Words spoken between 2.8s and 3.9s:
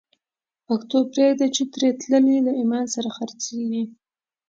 سره خرڅیږی